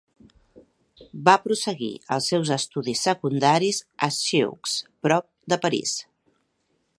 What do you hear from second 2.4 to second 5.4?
estudis secundaris a Sceaux, prop